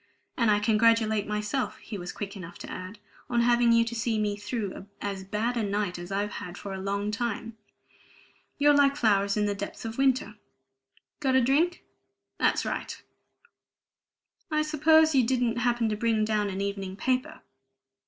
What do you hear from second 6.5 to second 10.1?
for a long time. You're like flowers in the depths of